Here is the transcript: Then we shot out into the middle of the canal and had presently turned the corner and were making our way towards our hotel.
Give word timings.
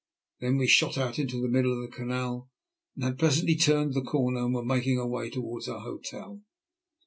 Then 0.39 0.57
we 0.57 0.65
shot 0.65 0.97
out 0.97 1.19
into 1.19 1.39
the 1.39 1.47
middle 1.47 1.73
of 1.73 1.87
the 1.87 1.95
canal 1.95 2.49
and 2.95 3.03
had 3.03 3.19
presently 3.19 3.55
turned 3.55 3.93
the 3.93 4.01
corner 4.01 4.45
and 4.45 4.53
were 4.55 4.65
making 4.65 4.97
our 4.99 5.05
way 5.07 5.29
towards 5.29 5.67
our 5.69 5.81
hotel. 5.81 6.41